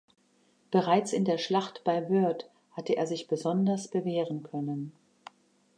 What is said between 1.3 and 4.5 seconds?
Schlacht bei Wörth hatte er sich besonders bewähren